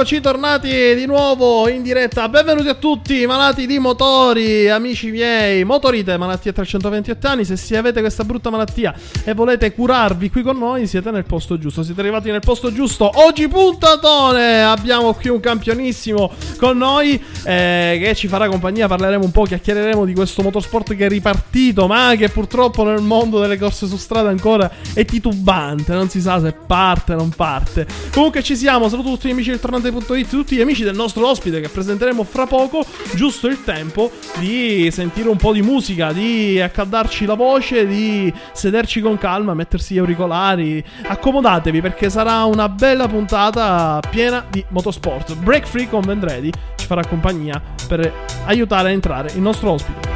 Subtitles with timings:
[0.00, 2.28] Eccoci tornati di nuovo in diretta.
[2.28, 5.64] Benvenuti a tutti, malati di motori, amici miei.
[5.64, 7.44] Motorite, malattia a 328 anni.
[7.44, 8.94] Se si avete questa brutta malattia
[9.24, 11.82] e volete curarvi qui con noi, siete nel posto giusto.
[11.82, 13.10] Siete arrivati nel posto giusto.
[13.12, 14.62] Oggi puntatone!
[14.62, 18.86] Abbiamo qui un campionissimo con noi eh, che ci farà compagnia.
[18.86, 23.40] Parleremo un po', chiacchiereremo di questo motorsport che è ripartito, ma che purtroppo nel mondo
[23.40, 25.92] delle corse su strada ancora è titubante.
[25.92, 27.84] Non si sa se parte o non parte.
[28.12, 28.88] Comunque ci siamo.
[28.88, 29.58] Saluto tutti gli amici del
[29.90, 32.84] tornante.it, tutti gli amici del nostro ospite che presenteremo fra poco.
[33.14, 39.00] Giusto il tempo di sentire un po' di musica, di accaldarci la voce, di sederci
[39.00, 40.82] con calma, mettersi gli auricolari.
[41.02, 45.34] Accomodatevi perché sarà una bella puntata piena di motorsport.
[45.36, 48.12] Break Free con Vendredi ci farà compagnia per
[48.46, 50.07] aiutare a entrare il nostro ospite.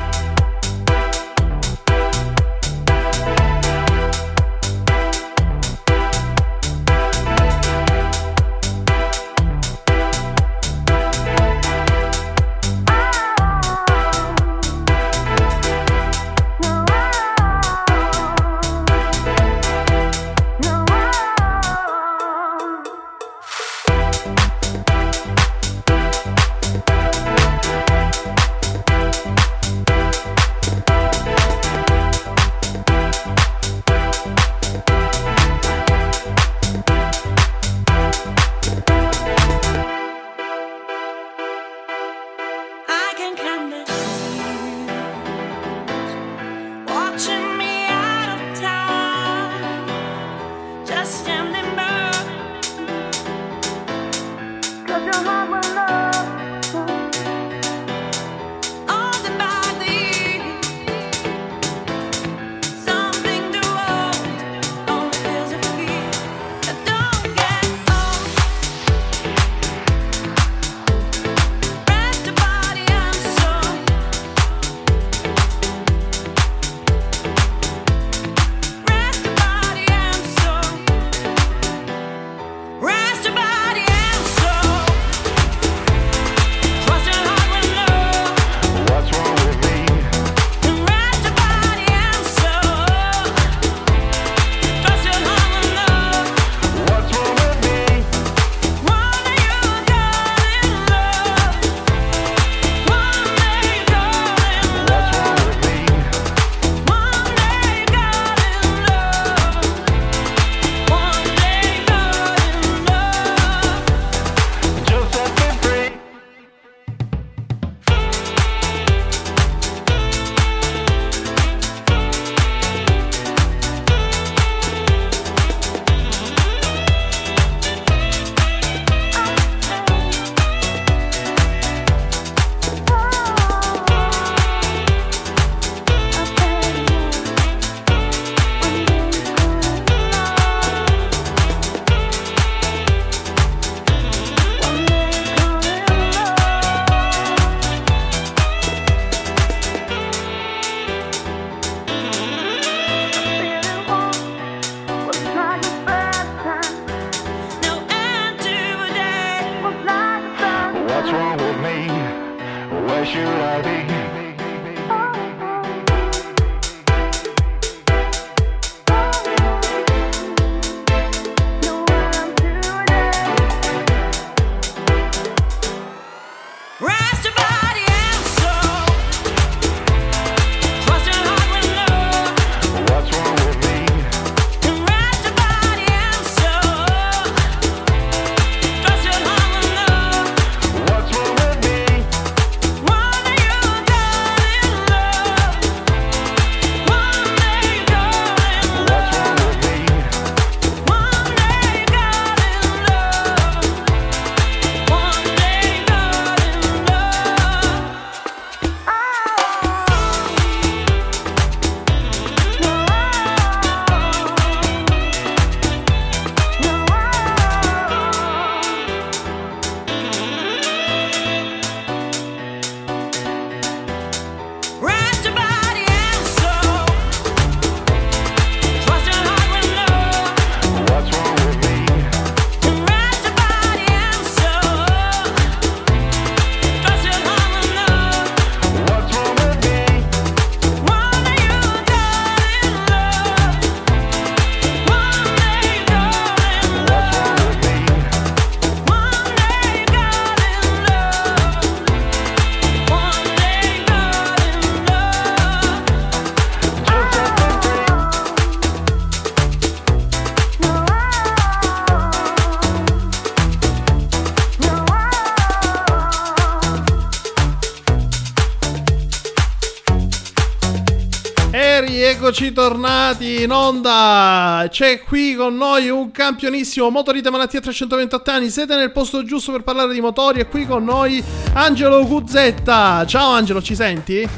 [272.25, 274.65] Eccoci tornati in onda.
[274.69, 278.49] C'è qui con noi un campionissimo Motorite Malattia 328 anni.
[278.49, 280.39] Siete nel posto giusto per parlare di motori.
[280.39, 281.21] E qui con noi
[281.55, 283.05] Angelo Guzzetta.
[283.07, 284.29] Ciao Angelo, ci senti?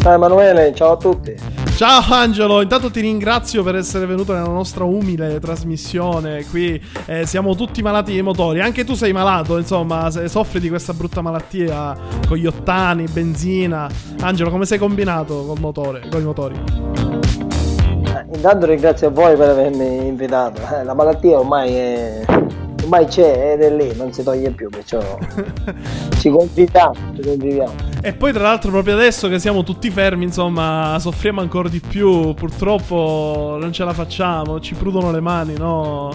[0.00, 1.51] Ciao Emanuele, ciao a tutti.
[1.74, 6.44] Ciao Angelo, intanto ti ringrazio per essere venuto nella nostra umile trasmissione.
[6.44, 10.92] Qui eh, siamo tutti malati di motori, anche tu sei malato, insomma, soffri di questa
[10.92, 11.96] brutta malattia
[12.28, 13.88] con gli ottani, benzina.
[14.20, 16.54] Angelo, come sei combinato col motore, con i motori?
[18.04, 20.60] Eh, intanto ringrazio voi per avermi invitato.
[20.76, 22.24] Eh, la malattia ormai è
[22.82, 25.00] ormai c'è ed è lì, non si toglie più, perciò
[26.18, 27.74] ci conviviamo, ci conviviamo.
[28.00, 32.34] E poi tra l'altro proprio adesso che siamo tutti fermi, insomma, soffriamo ancora di più,
[32.34, 36.12] purtroppo non ce la facciamo, ci prudono le mani, no?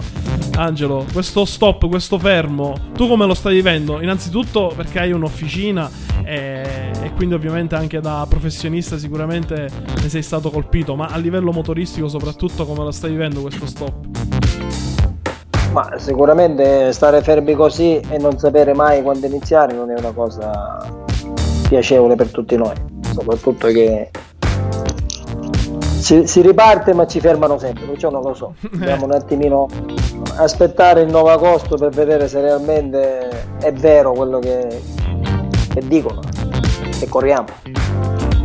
[0.56, 4.00] Angelo, questo stop, questo fermo, tu come lo stai vivendo?
[4.00, 5.90] Innanzitutto perché hai un'officina
[6.24, 9.68] e, e quindi ovviamente anche da professionista sicuramente
[10.02, 14.37] ne sei stato colpito, ma a livello motoristico soprattutto come lo stai vivendo questo stop?
[15.78, 20.84] Ma sicuramente stare fermi così e non sapere mai quando iniziare non è una cosa
[21.68, 22.74] piacevole per tutti noi,
[23.12, 24.10] soprattutto che
[26.00, 29.68] si, si riparte ma ci fermano sempre, perciò non lo so, dobbiamo un attimino
[30.38, 33.28] aspettare il 9 agosto per vedere se realmente
[33.60, 34.82] è vero quello che,
[35.72, 36.22] che dicono.
[37.00, 37.77] E corriamo.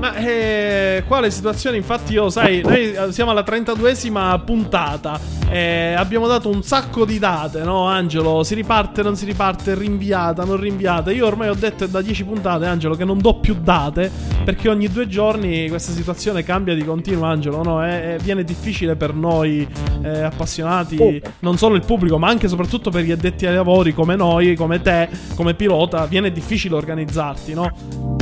[0.04, 1.78] Ma eh, quale situazione?
[1.78, 5.18] Infatti, io, sai, noi siamo alla 32esima puntata.
[5.50, 8.44] Eh, abbiamo dato un sacco di date, no, Angelo?
[8.44, 11.10] Si riparte, non si riparte, rinviata, non rinviata.
[11.10, 14.12] Io ormai ho detto da 10 puntate, Angelo, che non do più date.
[14.44, 17.64] Perché ogni due giorni questa situazione cambia di continuo, Angelo.
[17.64, 17.88] No?
[17.88, 19.66] E, viene difficile per noi
[20.04, 23.94] eh, appassionati, non solo il pubblico, ma anche e soprattutto per gli addetti ai lavori
[23.94, 26.08] come noi, come te, come pilota.
[26.08, 28.13] Viene difficile organizzarti, no?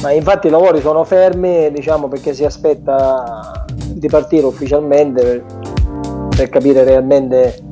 [0.00, 5.44] Ma infatti i lavori sono fermi, diciamo, perché si aspetta di partire ufficialmente per,
[6.36, 7.62] per capire realmente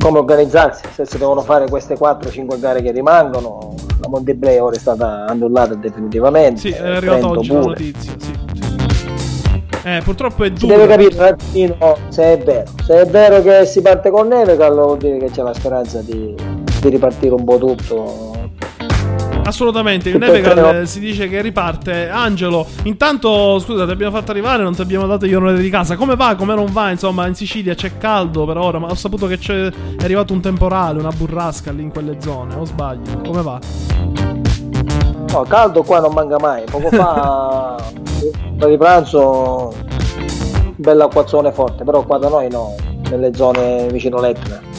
[0.00, 3.74] come organizzarsi, se si devono fare queste 4-5 gare che rimangono.
[4.00, 6.60] La Monteblay ora è stata annullata definitivamente.
[6.60, 7.60] Sì, è arrivata oggi pure.
[7.60, 8.32] la notizia, sì.
[9.86, 10.60] Eh, purtroppo è duro.
[10.60, 12.70] Si deve capire un attimo se è vero.
[12.82, 16.00] Se è vero che si parte con neve, allora vuol dire che c'è la speranza
[16.00, 16.34] di,
[16.80, 18.33] di ripartire un po' tutto
[19.44, 22.08] Assolutamente, il Nevegal si dice che riparte.
[22.08, 25.96] Angelo, intanto scusa, ti abbiamo fatto arrivare, non ti abbiamo dato gli onori di casa.
[25.96, 26.34] Come va?
[26.34, 26.90] Come non va?
[26.90, 30.40] Insomma, in Sicilia c'è caldo per ora, ma ho saputo che c'è, è arrivato un
[30.40, 33.20] temporale, una burrasca lì in quelle zone, o sbaglio?
[33.24, 33.58] Come va?
[35.30, 36.64] No, caldo qua non manca mai.
[36.64, 37.76] Poco fa,
[38.56, 39.74] per di pranzo,
[40.76, 42.74] bella acquazzone forte, però qua da noi no,
[43.10, 44.73] nelle zone vicino l'Etna.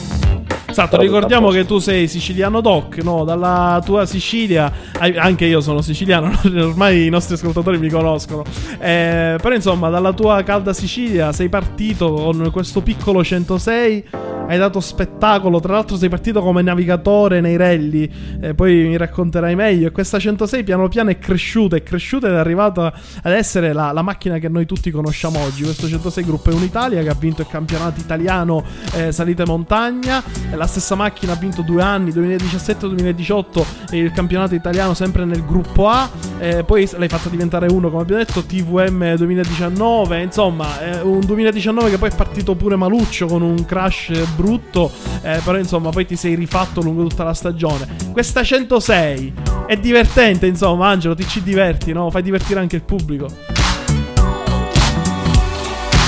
[0.78, 3.24] Esatto, ricordiamo che tu sei siciliano doc, no?
[3.24, 8.44] Dalla tua Sicilia, anche io sono siciliano, ormai i nostri ascoltatori mi conoscono.
[8.78, 14.04] Eh, però insomma, dalla tua calda Sicilia sei partito con questo piccolo 106
[14.48, 15.60] hai dato spettacolo.
[15.60, 18.10] Tra l'altro, sei partito come navigatore nei rally.
[18.40, 19.88] Eh, poi mi racconterai meglio.
[19.88, 21.76] E questa 106 piano piano è cresciuta.
[21.76, 25.62] È cresciuta ed è arrivata ad essere la, la macchina che noi tutti conosciamo oggi.
[25.62, 30.22] Questo 106 gruppo è un'Italia che ha vinto il campionato italiano eh, salite montagna.
[30.54, 36.08] La stessa macchina ha vinto due anni, 2017-2018, il campionato italiano sempre nel gruppo A.
[36.38, 40.22] Eh, poi l'hai fatta diventare uno, come abbiamo detto, TVM 2019.
[40.22, 44.90] Insomma, eh, un 2019 che poi è partito pure maluccio con un crash brutto,
[45.22, 47.88] eh, però insomma poi ti sei rifatto lungo tutta la stagione.
[48.12, 49.32] Questa 106
[49.66, 52.10] è divertente, insomma, Angelo, ti ci diverti, no?
[52.10, 53.26] Fai divertire anche il pubblico.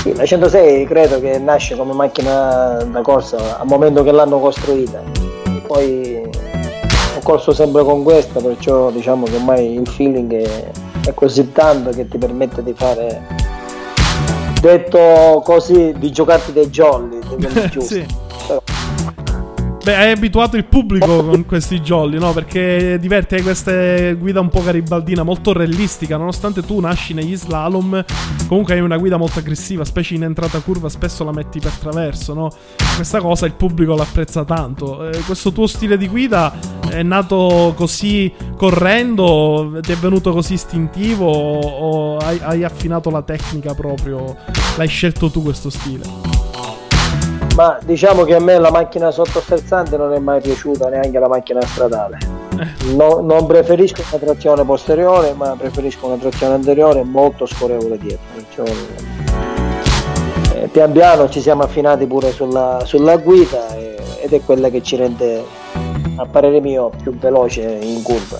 [0.01, 5.01] Sì, la 106 credo che nasce come macchina da corsa al momento che l'hanno costruita.
[5.67, 6.21] Poi
[7.15, 10.71] ho corso sempre con questa, perciò diciamo che ormai il feeling è,
[11.05, 13.48] è così tanto che ti permette di fare
[14.59, 18.05] detto così di giocarti dei jolly, dei sì.
[19.89, 22.31] Beh, hai abituato il pubblico con questi jolly, no?
[22.31, 28.05] Perché diverte, hai questa guida un po' garibaldina, molto realistica, nonostante tu nasci negli slalom,
[28.47, 32.35] comunque hai una guida molto aggressiva, specie in entrata curva, spesso la metti per traverso,
[32.35, 32.51] no?
[32.95, 35.09] Questa cosa il pubblico l'apprezza tanto.
[35.09, 36.53] Eh, questo tuo stile di guida
[36.87, 43.23] è nato così correndo, ti è venuto così istintivo o, o hai, hai affinato la
[43.23, 44.35] tecnica proprio?
[44.77, 46.38] L'hai scelto tu questo stile?
[47.59, 51.59] Ma diciamo che a me la macchina sottosterzante non è mai piaciuta, neanche la macchina
[51.59, 52.17] stradale.
[52.57, 52.93] Eh.
[52.95, 58.23] No, non preferisco una trazione posteriore, ma preferisco una trazione anteriore molto scorrevole dietro.
[58.33, 58.63] Perciò,
[60.53, 64.81] eh, pian piano ci siamo affinati pure sulla, sulla guida eh, ed è quella che
[64.81, 65.43] ci rende,
[66.15, 68.37] a parere mio, più veloce in curva.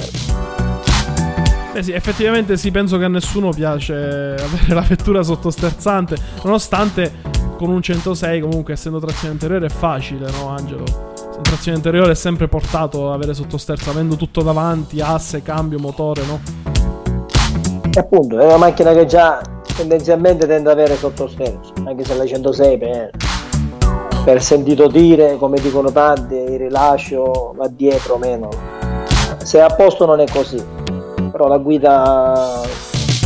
[1.74, 7.72] Eh sì, effettivamente sì, penso che a nessuno piace avere la vettura sottosterzante, nonostante con
[7.72, 10.86] un 106 comunque essendo trazione anteriore è facile, no Angelo?
[11.42, 16.40] Trazione anteriore è sempre portato avere sottosterzo, avendo tutto davanti, asse, cambio, motore, no?
[17.94, 19.42] E appunto, è una macchina che già
[19.76, 23.10] tendenzialmente tende ad avere sottosterzo, anche se la 106 per,
[24.24, 28.48] per sentito dire, come dicono tanti, il rilascio va dietro meno.
[29.44, 30.64] Se è a posto non è così,
[31.30, 32.62] però la guida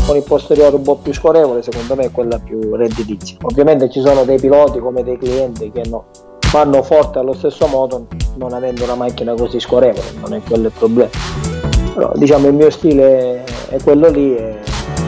[0.06, 3.38] con il posteriore un po' più scorrevole secondo me è quella più redditizia.
[3.42, 6.06] Ovviamente ci sono dei piloti come dei clienti che no,
[6.52, 10.74] vanno forte allo stesso modo non avendo una macchina così scorrevole, non è quello il
[10.78, 11.10] problema.
[11.94, 14.60] Però diciamo il mio stile è quello lì e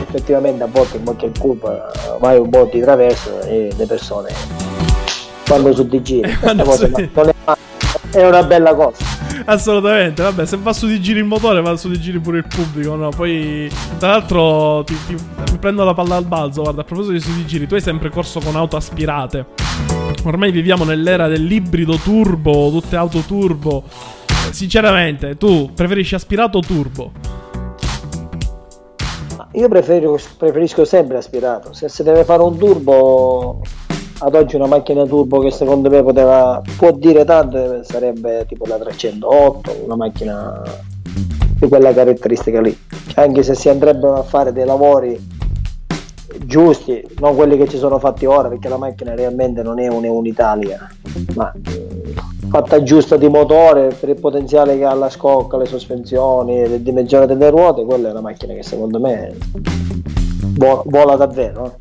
[0.08, 4.30] effettivamente a volte in qualche curva vai un po' di traverso e le persone
[5.48, 6.24] vanno su di.
[6.42, 6.92] Cosa, su...
[6.92, 9.25] è, è una bella cosa.
[9.48, 12.48] Assolutamente, vabbè, se va su di giri il motore, va su di giri pure il
[12.48, 13.10] pubblico, no?
[13.10, 15.16] Poi, tra l'altro, ti, ti,
[15.60, 18.10] prendo la palla al balzo, guarda, a proposito di su di giri, tu hai sempre
[18.10, 19.46] corso con auto aspirate.
[20.24, 23.84] Ormai viviamo nell'era dell'ibrido turbo, tutte auto turbo.
[24.50, 27.12] Sinceramente, tu preferisci aspirato o turbo?
[29.52, 31.72] Io preferisco sempre aspirato.
[31.72, 33.62] Se si deve fare un turbo,
[34.20, 38.78] ad oggi una macchina turbo che secondo me poteva, può dire tanto sarebbe tipo la
[38.78, 40.62] 308, una macchina
[41.60, 42.78] di quella caratteristica lì.
[43.16, 45.34] Anche se si andrebbero a fare dei lavori
[46.46, 50.88] giusti, non quelli che ci sono fatti ora, perché la macchina realmente non è un'Italia,
[51.36, 52.14] ma eh,
[52.50, 57.26] fatta giusta di motore per il potenziale che ha la scocca, le sospensioni, le dimensioni
[57.26, 59.36] delle ruote, quella è una macchina che secondo me
[60.86, 61.80] vola davvero.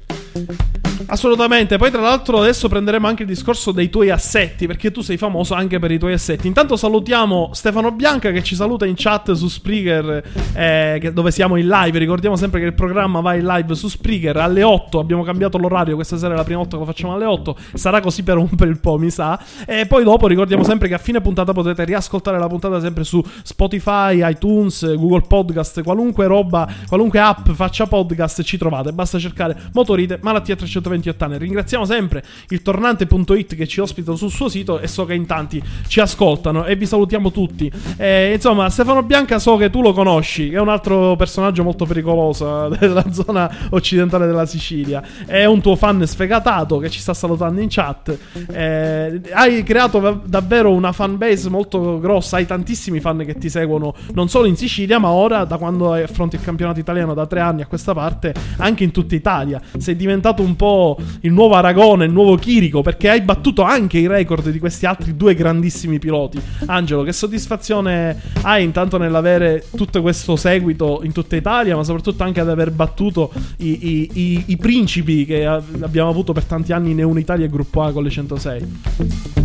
[1.06, 5.16] Assolutamente, poi tra l'altro adesso prenderemo anche il discorso dei tuoi assetti, perché tu sei
[5.16, 6.46] famoso anche per i tuoi assetti.
[6.46, 10.22] Intanto salutiamo Stefano Bianca che ci saluta in chat su Spreaker,
[10.54, 11.98] eh, dove siamo in live.
[11.98, 15.94] Ricordiamo sempre che il programma va in live su Spreaker alle 8, abbiamo cambiato l'orario,
[15.94, 18.48] questa sera è la prima volta che lo facciamo alle 8, sarà così per un
[18.50, 19.38] bel po', mi sa.
[19.66, 23.22] E poi dopo ricordiamo sempre che a fine puntata potete riascoltare la puntata sempre su
[23.42, 30.18] Spotify, iTunes, Google Podcast, qualunque roba, qualunque app faccia podcast ci trovate, basta cercare Motorite,
[30.22, 31.38] Malattia 320 28 anni.
[31.38, 35.62] Ringraziamo sempre il tornante.it che ci ospita sul suo sito e so che in tanti
[35.86, 37.70] ci ascoltano e vi salutiamo tutti.
[37.96, 42.68] E, insomma, Stefano Bianca so che tu lo conosci, è un altro personaggio molto pericoloso
[42.78, 45.02] della zona occidentale della Sicilia.
[45.26, 48.16] È un tuo fan sfegatato che ci sta salutando in chat.
[48.50, 53.94] Eh, hai creato davvero una fan base molto grossa, hai tantissimi fan che ti seguono
[54.14, 57.62] non solo in Sicilia, ma ora da quando affronti il campionato italiano da tre anni
[57.62, 59.60] a questa parte, anche in tutta Italia.
[59.76, 60.83] Sei diventato un po'
[61.20, 65.16] il nuovo Aragone, il nuovo Chirico, perché hai battuto anche i record di questi altri
[65.16, 66.40] due grandissimi piloti.
[66.66, 72.40] Angelo, che soddisfazione hai intanto nell'avere tutto questo seguito in tutta Italia, ma soprattutto anche
[72.40, 77.00] ad aver battuto i, i, i, i principi che abbiamo avuto per tanti anni in
[77.00, 79.43] Eunitalia e Gruppo A con le 106?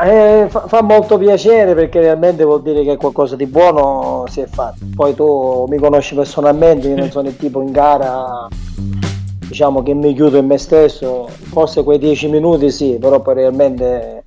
[0.00, 4.46] Eh, fa, fa, molto piacere perché realmente vuol dire che qualcosa di buono si è
[4.46, 4.84] fatto.
[4.94, 8.48] Poi tu mi conosci personalmente, io non sono il tipo in gara
[9.52, 14.22] diciamo che mi chiudo in me stesso, forse quei dieci minuti sì, però poi realmente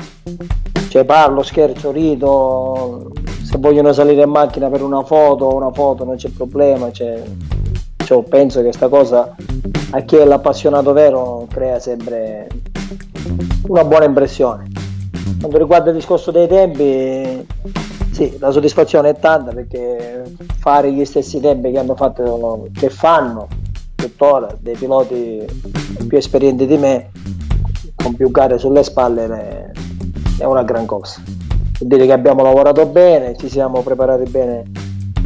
[0.90, 3.12] cioè, parlo, scherzo, rido,
[3.44, 7.22] se vogliono salire in macchina per una foto, una foto non c'è problema, cioè,
[8.06, 9.36] cioè, penso che questa cosa
[9.92, 12.48] a chi è l'appassionato vero crea sempre
[13.68, 14.85] una buona impressione.
[15.40, 17.46] Quanto riguarda il discorso dei tempi,
[18.12, 20.24] sì, la soddisfazione è tanta perché
[20.60, 23.48] fare gli stessi tempi che hanno fatto, che fanno
[23.96, 25.44] tuttora, dei piloti
[26.08, 27.10] più esperienti di me,
[27.96, 29.72] con più gare sulle spalle,
[30.38, 31.22] è una gran cosa.
[31.26, 34.64] Vuol dire che abbiamo lavorato bene, ci siamo preparati bene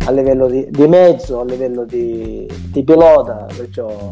[0.05, 4.11] a livello di, di mezzo, a livello di, di pilota, perciò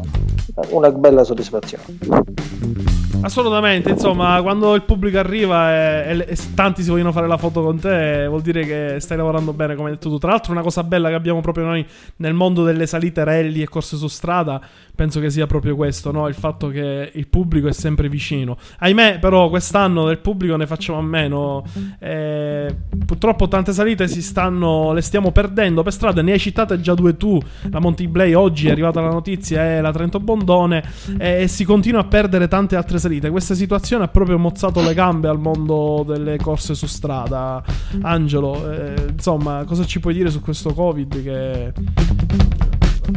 [0.70, 2.97] una bella soddisfazione.
[3.20, 7.62] Assolutamente, insomma, quando il pubblico arriva e, e, e, tanti si vogliono fare la foto
[7.62, 10.18] con te, vuol dire che stai lavorando bene, come hai detto tu.
[10.18, 11.84] Tra l'altro, una cosa bella che abbiamo proprio noi
[12.16, 14.60] nel mondo delle salite rally e corse su strada,
[14.94, 16.28] penso che sia proprio questo, no?
[16.28, 18.56] Il fatto che il pubblico è sempre vicino.
[18.78, 21.64] Ahimè, però, quest'anno del pubblico ne facciamo a meno.
[21.98, 26.22] Eh, purtroppo tante salite si stanno, le stiamo perdendo per strada.
[26.22, 27.38] Ne hai citate già due tu.
[27.70, 30.84] La Monty Blay oggi è arrivata la notizia, è la Trento Bondone.
[31.18, 33.30] E si continua a perdere tante altre salite salite.
[33.30, 37.62] Questa situazione ha proprio mozzato le gambe al mondo delle corse su strada.
[38.02, 41.72] Angelo, eh, insomma, cosa ci puoi dire su questo Covid che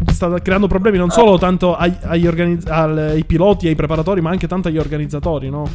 [0.07, 4.47] sta creando problemi non solo tanto ai, agli organizz- ai piloti ai preparatori, ma anche
[4.47, 5.67] tanto agli organizzatori, no?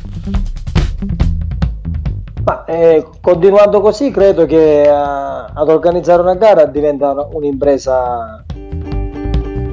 [2.45, 8.45] Ma eh, continuando così credo che eh, ad organizzare una gara diventa un'impresa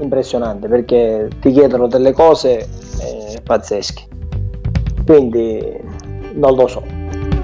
[0.01, 4.07] impressionante perché ti chiedono delle cose eh, pazzesche.
[5.05, 5.79] Quindi
[6.33, 6.83] non lo so,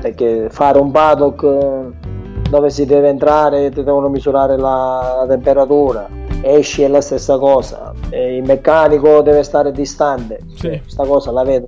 [0.02, 6.08] perché fare un paddock eh, dove si deve entrare, ti devono misurare la, la temperatura,
[6.42, 10.80] esci è la stessa cosa, il meccanico deve stare distante, sì.
[10.82, 11.68] questa cosa la vedo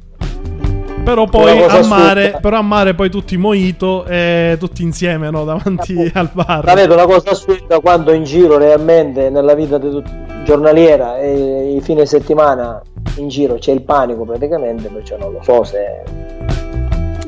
[1.04, 5.94] però poi a mare, però a mare poi tutti moito e tutti insieme no, davanti
[5.94, 6.20] Appunto.
[6.20, 6.64] al bar.
[6.64, 11.82] La vedo una cosa assurda quando in giro realmente nella vita tut- giornaliera e i
[11.82, 12.82] fine settimana
[13.16, 16.04] in giro c'è il panico praticamente, perciò non lo so se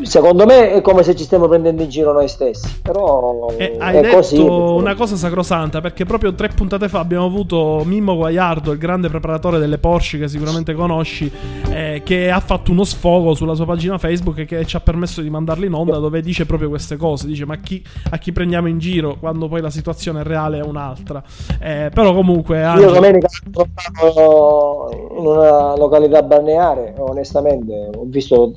[0.04, 2.80] secondo me è come se ci stiamo prendendo in giro noi stessi.
[2.82, 7.82] Però e hai detto così, una cosa sacrosanta perché proprio tre puntate fa abbiamo avuto
[7.86, 11.32] Mimmo Guaiardo, il grande preparatore delle Porsche che sicuramente conosci,
[11.70, 15.22] eh, che ha fatto uno sfogo sulla sua pagina Facebook e che ci ha permesso
[15.22, 17.28] di mandarli in onda dove dice proprio queste cose.
[17.28, 21.24] Dice ma chi, a chi prendiamo in giro quando poi la situazione reale è un'altra.
[21.60, 22.64] Eh, però comunque...
[22.64, 22.88] Angelo...
[22.88, 28.54] Io domenica sono stato in una località balneare, onestamente ho visto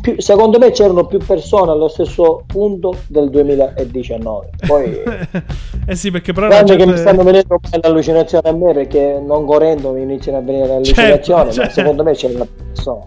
[0.00, 4.50] più, secondo me c'erano più persone allo stesso punto del 2019.
[4.66, 5.02] Poi,
[5.86, 6.76] eh sì, perché però gente...
[6.76, 11.50] che mi stanno venendo l'allucinazione a me perché non correndo mi iniziano a venire l'allucinazione,
[11.50, 11.60] certo, certo.
[11.62, 13.06] ma secondo me c'è una persona.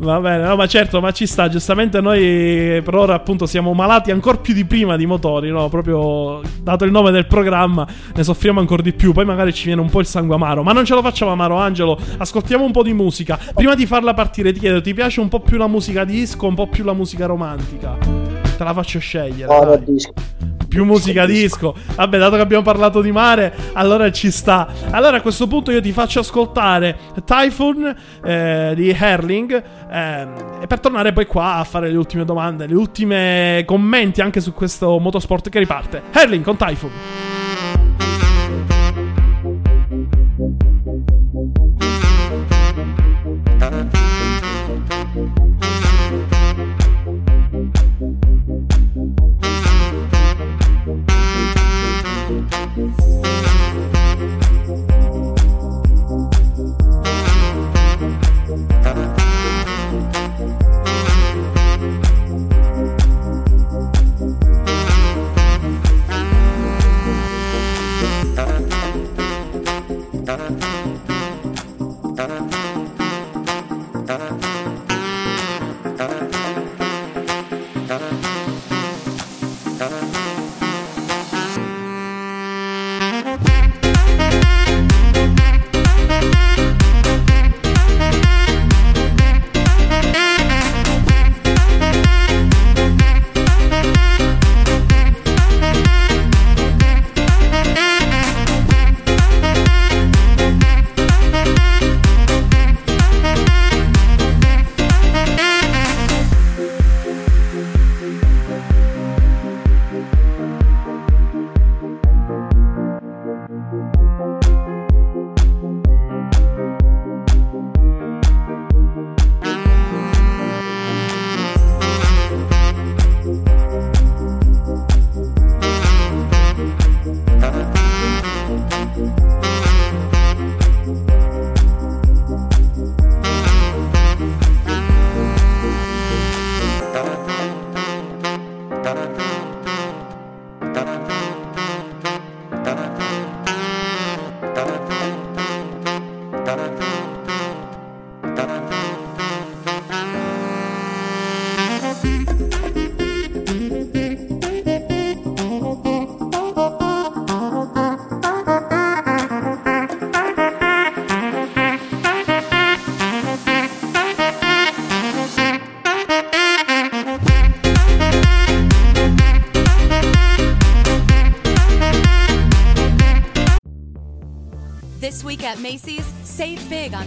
[0.00, 1.50] Va bene, no, ma certo, ma ci sta.
[1.50, 5.68] Giustamente noi per ora appunto siamo malati ancora più di prima di motori, no?
[5.68, 9.12] Proprio dato il nome del programma, ne soffriamo ancora di più.
[9.12, 10.62] Poi magari ci viene un po' il sangue amaro.
[10.62, 11.98] Ma non ce lo facciamo amaro, Angelo.
[12.16, 13.38] Ascoltiamo un po' di musica.
[13.54, 16.54] Prima di farla partire, ti chiedo, ti piace un po' più la musica disco, un
[16.54, 18.29] po' più la musica romantica?
[18.60, 19.64] Te la faccio scegliere.
[19.64, 20.12] No, disco
[20.68, 21.74] più musica disco.
[21.96, 24.68] Vabbè, dato che abbiamo parlato di mare, allora ci sta.
[24.90, 29.62] Allora a questo punto io ti faccio ascoltare Typhoon eh, di Herling.
[29.90, 30.26] Eh,
[30.60, 34.52] e per tornare poi qua a fare le ultime domande, le ultime commenti anche su
[34.52, 36.02] questo motorsport che riparte.
[36.12, 37.39] Herling con Typhoon.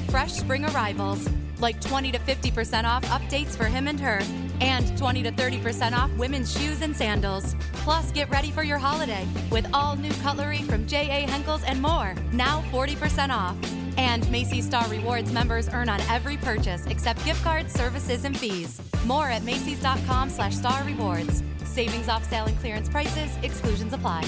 [0.10, 1.30] Fresh spring arrivals,
[1.60, 4.22] like 20 to 50% off updates for him and her,
[4.62, 7.56] and 20 to 30% off women's shoes and sandals.
[7.74, 11.28] Plus, get ready for your holiday with all new cutlery from J.A.
[11.28, 13.56] Henkel's and more, now 40% off.
[13.98, 18.82] And Macy's Star Rewards members earn on every purchase except gift cards, services, and fees.
[19.06, 21.44] More at Macy's.com slash star rewards.
[21.64, 24.24] Savings off sale and clearance prices, exclusions apply.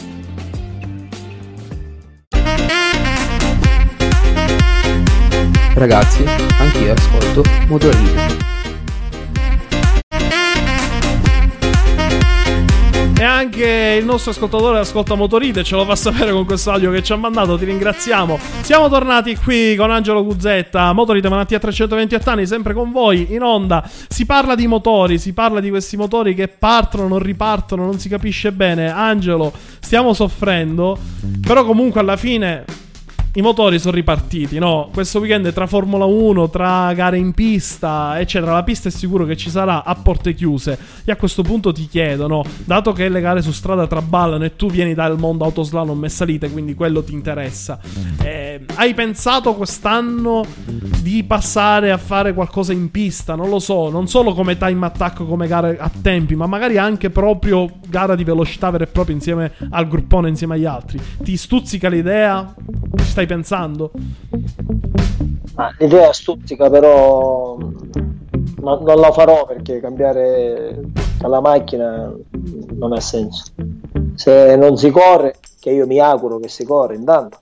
[5.75, 6.23] Ragazzi,
[6.57, 8.43] anch'io ascolto Motorino.
[13.25, 17.11] anche il nostro ascoltatore ascolta Motorite ce lo fa sapere con questo audio che ci
[17.11, 18.39] ha mandato, ti ringraziamo.
[18.61, 23.83] Siamo tornati qui con Angelo Guzzetta, Motorite Malattia 328 anni, sempre con voi in onda.
[24.07, 28.07] Si parla di motori, si parla di questi motori che partono, non ripartono, non si
[28.07, 28.89] capisce bene.
[28.89, 30.97] Angelo, stiamo soffrendo,
[31.45, 32.63] però comunque alla fine
[33.37, 34.89] i motori sono ripartiti, no?
[34.93, 38.53] Questo weekend tra Formula 1, tra gare in pista, eccetera.
[38.53, 40.77] La pista è sicuro che ci sarà a porte chiuse.
[41.03, 44.69] E a questo punto ti chiedono, dato che le gare su strada traballano e tu
[44.69, 47.77] vieni dal mondo autoslalom e salite, quindi quello ti interessa.
[48.23, 50.45] Eh, hai pensato quest'anno
[51.01, 53.35] di passare a fare qualcosa in pista?
[53.35, 57.09] Non lo so, non solo come time attack, come gare a tempi, ma magari anche
[57.09, 61.01] proprio gara di velocità vera e propria insieme al gruppone, insieme agli altri.
[61.21, 62.53] Ti stuzzica l'idea?
[62.95, 63.91] Ci stai pensando?
[65.55, 70.81] Ah, l'idea stuzzica, però no- non la farò perché cambiare
[71.21, 72.13] la macchina
[72.73, 73.43] non ha senso.
[74.15, 77.39] Se non si corre, che io mi auguro che si corre intanto,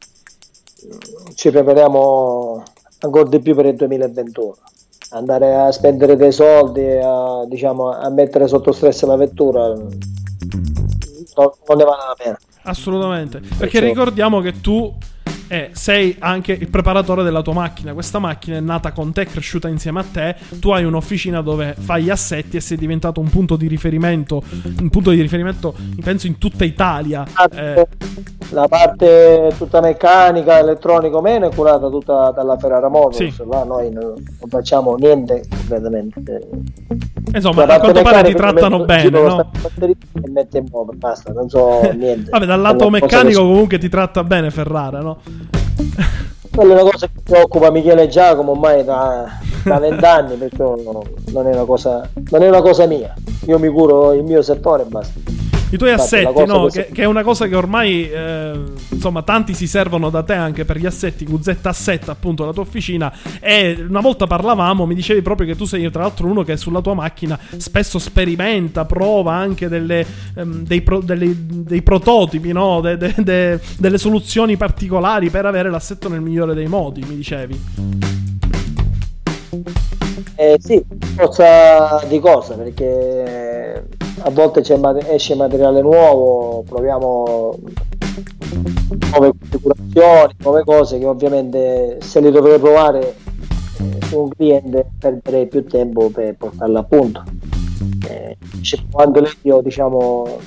[1.35, 2.63] ci prepariamo
[2.99, 4.55] ancora di più per il 2021.
[5.11, 9.83] Andare a spendere dei soldi, a, diciamo, a mettere sotto stress la vettura, no-
[11.67, 12.37] non ne vale la pena.
[12.63, 13.39] Assolutamente.
[13.39, 14.91] Perché Perciò- ricordiamo che tu
[15.53, 17.93] eh, sei anche il preparatore della tua macchina.
[17.93, 20.35] Questa macchina è nata con te, è cresciuta insieme a te.
[20.59, 24.41] Tu hai un'officina dove fai gli assetti e sei diventato un punto di riferimento.
[24.79, 27.23] Un punto di riferimento, penso, in tutta Italia.
[27.51, 27.87] Eh,
[28.49, 33.43] La parte tutta meccanica, elettronico meno è curata tutta dalla Ferrara Motors, Sì.
[33.47, 34.13] là noi non,
[34.47, 36.49] facciamo niente completamente.
[37.33, 39.51] insomma, a quanto pare ti trattano metto- bene, no?
[39.79, 42.29] E metti in moto, basta, non so niente.
[42.31, 45.17] Vabbè, dal lato meccanico comunque ti tratta bene Ferrara, no?
[46.55, 50.75] Quella è una cosa che preoccupa Michele Giacomo ormai da vent'anni, perciò
[51.31, 53.13] non è, cosa, non è una cosa mia.
[53.47, 55.19] Io mi curo il mio settore e basta.
[55.73, 56.53] I tuoi assetti, no?
[56.67, 58.59] che- Che, è una cosa che ormai, eh,
[58.91, 61.25] insomma, tanti si servono da te anche per gli assetti.
[61.25, 63.11] Guzzetta Assetta, appunto, la tua officina.
[63.39, 66.81] E una volta parlavamo, mi dicevi proprio che tu sei, tra l'altro, uno che sulla
[66.81, 70.05] tua macchina spesso sperimenta, prova anche delle,
[70.35, 72.79] ehm, dei, pro- delle- dei prototipi, no?
[72.81, 78.12] De- de- de- delle soluzioni particolari per avere l'assetto nel migliore dei modi, mi dicevi.
[80.43, 80.83] Eh, sì,
[81.15, 83.87] forza di cosa, perché
[84.23, 84.77] a volte c'è
[85.07, 87.57] esce materiale nuovo, proviamo
[89.09, 93.15] nuove configurazioni, nuove cose che ovviamente se li dovrei provare
[93.77, 97.23] eh, su un cliente perderei più tempo per portarla a punto.
[98.09, 98.35] Eh,
[98.91, 100.39] quando io diciamo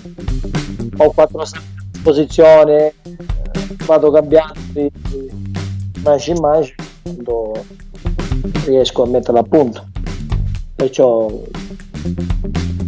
[0.98, 1.48] ho quattro a
[1.90, 3.16] disposizione, eh,
[3.86, 4.90] vado cambiando in
[6.38, 7.54] manci quando
[8.66, 9.86] riesco a metterla a punto.
[10.74, 11.30] Perciò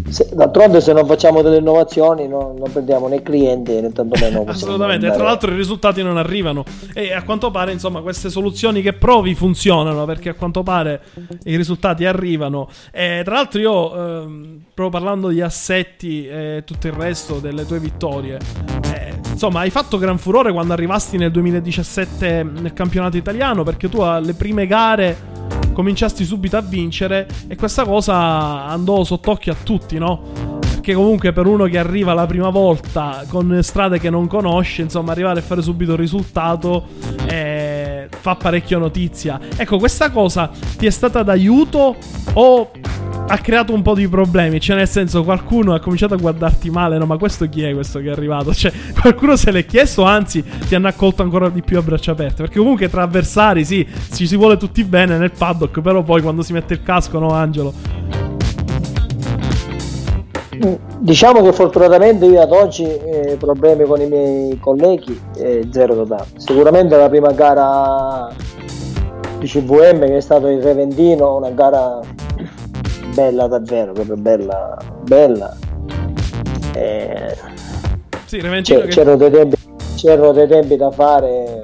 [0.09, 5.07] se- d'altronde se non facciamo delle innovazioni no- non prendiamo né clienti né tantomeno Assolutamente,
[5.07, 6.65] e tra l'altro i risultati non arrivano.
[6.95, 11.01] E a quanto pare, insomma, queste soluzioni che provi funzionano perché a quanto pare
[11.45, 12.69] i risultati arrivano.
[12.91, 17.79] E tra l'altro, io, ehm, proprio parlando di assetti e tutto il resto delle tue
[17.79, 18.39] vittorie,
[18.95, 24.01] eh, insomma, hai fatto gran furore quando arrivasti nel 2017 nel campionato italiano perché tu
[24.01, 25.37] alle prime gare
[25.79, 30.59] cominciasti subito a vincere e questa cosa andò sott'occhio a tutti, no?
[30.59, 35.13] Perché comunque per uno che arriva la prima volta con strade che non conosce, insomma,
[35.13, 36.85] arrivare a fare subito il risultato
[37.29, 37.48] eh,
[38.21, 39.39] fa parecchio notizia.
[39.57, 41.97] Ecco, questa cosa ti è stata d'aiuto
[42.35, 42.71] o
[43.31, 44.61] ha creato un po' di problemi?
[44.61, 47.07] Cioè, nel senso, qualcuno ha cominciato a guardarti male, no?
[47.07, 48.55] Ma questo chi è questo che è arrivato?
[48.55, 52.43] Cioè, qualcuno se l'è chiesto, anzi, ti hanno accolto ancora di più a braccia aperte.
[52.43, 56.43] Perché comunque tra avversari, sì, ci si vuole tutti bene nel paddock, però poi quando
[56.43, 58.18] si mette il casco, no, Angelo?
[60.99, 66.27] Diciamo che fortunatamente io ad oggi eh, problemi con i miei colleghi eh, zero totale.
[66.37, 68.29] Sicuramente la prima gara
[69.39, 72.01] di CVM che è stato il Reventino, una gara
[73.15, 75.57] bella davvero, proprio bella, bella.
[76.75, 77.37] Eh,
[78.25, 78.89] Sì, Reventino che...
[78.89, 79.57] c'erano, dei tempi,
[79.97, 81.63] c'erano dei tempi da fare,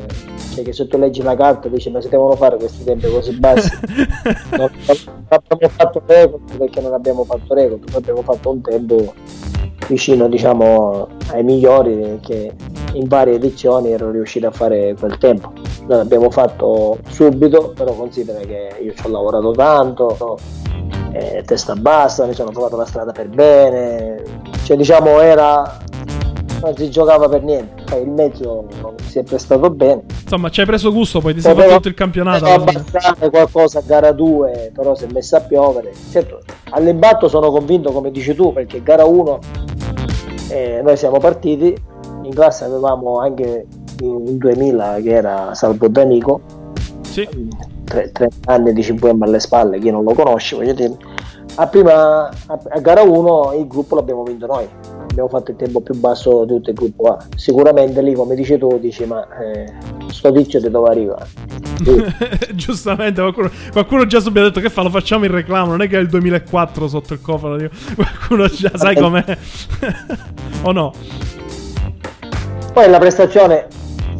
[0.54, 3.36] cioè che se tu leggi la carta dici ma si devono fare questi tempi così
[3.38, 3.70] bassi.
[4.56, 4.70] non,
[5.28, 9.14] non abbiamo fatto record perché non abbiamo fatto record, noi abbiamo fatto un tempo
[9.88, 12.52] vicino diciamo ai migliori che
[12.94, 15.52] in varie edizioni erano riusciti a fare quel tempo.
[15.86, 20.38] Noi l'abbiamo fatto subito, però considera che io ci ho lavorato tanto,
[21.12, 24.22] eh, testa bassa, mi sono trovato la strada per bene,
[24.64, 25.78] cioè diciamo era
[26.62, 30.02] non si giocava per niente, poi il mezzo non si è prestato bene.
[30.22, 32.44] Insomma, ci hai preso gusto, poi ti sei fatto tutto il campionato.
[32.44, 35.92] abbassare qualcosa a gara 2, però si è messa a piovere.
[36.10, 39.38] Certo, all'imbatto sono convinto, come dici tu, perché gara 1
[40.48, 41.74] E noi siamo partiti,
[42.22, 43.66] in classe avevamo anche
[44.02, 46.40] un 2000 che era Salvo Danico,
[47.02, 47.26] Sì.
[47.84, 50.96] 30 anni di 5M alle spalle, chi non lo conosce, voglio dire.
[51.56, 54.66] A, prima, a, a gara 1 il gruppo l'abbiamo vinto noi,
[55.14, 57.24] abbiamo fatto il tempo più basso di tutto il gruppo A.
[57.36, 59.72] Sicuramente lì, come dici tu, dici ma eh,
[60.08, 61.24] sto tizio di dove arriva?
[62.52, 65.88] Giustamente, qualcuno, qualcuno già subito ha detto che fa, lo facciamo in reclamo, non è
[65.88, 67.74] che è il 2004 sotto il cofano, dico.
[67.94, 69.24] qualcuno già sai com'è.
[70.62, 70.92] o no?
[72.72, 73.68] Poi la prestazione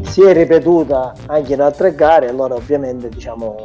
[0.03, 3.65] si è ripetuta anche in altre gare, allora ovviamente diciamo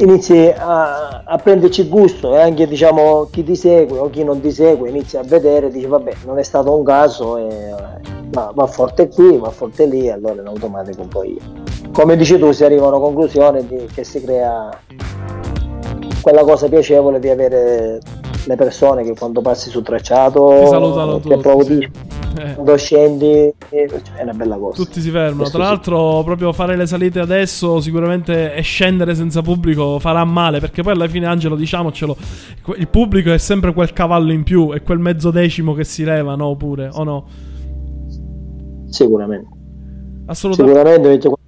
[0.00, 4.50] inizi a, a prenderci gusto e anche diciamo chi ti segue o chi non ti
[4.50, 7.74] segue inizia a vedere e dici vabbè non è stato un caso e
[8.26, 11.38] va, va forte qui, va forte lì e allora in automatico poi
[11.92, 14.70] come dici tu si arriva a una conclusione di, che si crea
[16.22, 18.00] quella cosa piacevole di avere
[18.44, 21.92] le persone che quando passi sul tracciato Ti salutano ti applaudiscono.
[22.14, 22.19] Eh.
[22.54, 23.54] Quando scendi eh,
[24.16, 25.36] è una bella cosa Tutti si fermano.
[25.38, 25.72] Questo Tra sì.
[25.72, 30.60] l'altro, proprio fare le salite adesso sicuramente e scendere senza pubblico farà male.
[30.60, 32.16] Perché poi alla fine, Angelo, diciamocelo,
[32.76, 36.34] il pubblico è sempre quel cavallo in più, è quel mezzo decimo che si leva,
[36.34, 36.56] no?
[36.56, 37.26] Pure, o no?
[38.90, 39.48] sicuramente
[40.26, 41.18] Assolutamente.
[41.18, 41.38] sicuramente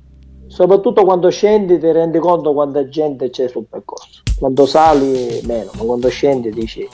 [0.46, 5.84] soprattutto quando scendi ti rendi conto quanta gente c'è sul percorso quando sali meno ma
[5.84, 6.88] quando scendi dici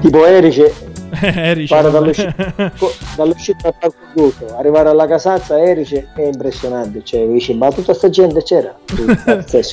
[0.00, 0.89] tipo Erice
[1.20, 1.90] Erice, vabbè.
[1.90, 2.54] dall'uscita,
[3.16, 8.08] dall'uscita al parco chiuso arrivare alla casazza Erice è impressionante cioè dici ma tutta sta
[8.08, 8.74] gente c'era.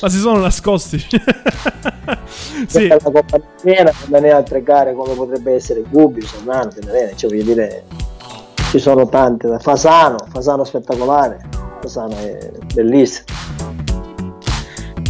[0.00, 0.98] Ma si sono nascosti.
[2.66, 2.86] sì.
[2.86, 7.44] la Coppa Piena non è altre gare come potrebbe essere Gubbio, Sornano, Tenerene, cioè voglio
[7.44, 7.84] dire
[8.70, 11.40] ci sono tante Fasano, Fasano spettacolare,
[11.80, 13.24] Fasano è bellissimo.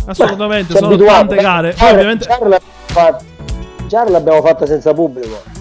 [0.07, 1.75] Assolutamente, Ci sono tante gare.
[1.77, 2.27] Poi ovviamente...
[3.89, 5.58] già l'abbiamo fatta senza pubblico.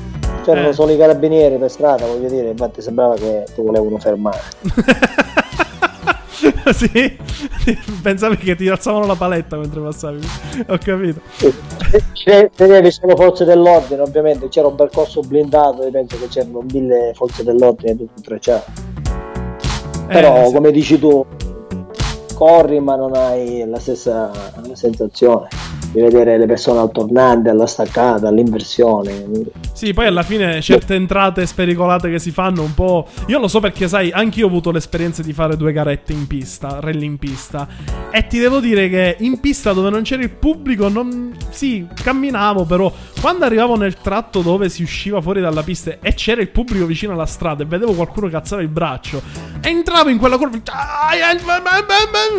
[0.48, 0.74] C'erano Eh.
[0.74, 4.40] solo i carabinieri per strada, voglio dire, infatti sembrava che ti volevano fermare.
[6.74, 7.18] sì,
[8.02, 10.26] pensavi che ti alzavano la paletta mentre passavi.
[10.68, 11.20] Ho capito.
[12.56, 17.44] Tenevi solo forze dell'ordine, ovviamente c'era un percorso blindato, io penso che c'erano mille forze
[17.44, 18.72] dell'ordine tutto tracciato.
[20.08, 20.54] Però Eh, sì.
[20.54, 21.26] come dici tu,
[22.38, 24.30] corri ma non hai la stessa
[24.74, 25.48] sensazione
[25.92, 29.26] di vedere le persone al tornante, alla staccata, all'inversione.
[29.74, 33.08] Sì, poi alla fine certe entrate spericolate che si fanno un po'.
[33.28, 36.28] Io lo so perché, sai, anche io ho avuto l'esperienza di fare due garette in
[36.28, 37.68] pista, rally in pista.
[38.12, 41.36] E ti devo dire che in pista dove non c'era il pubblico, non.
[41.50, 42.92] Sì, camminavo, però
[43.28, 47.12] quando arrivavo nel tratto dove si usciva fuori dalla pista e c'era il pubblico vicino
[47.12, 49.22] alla strada e vedevo qualcuno alzava il braccio,
[49.60, 50.58] entravo in quella curva.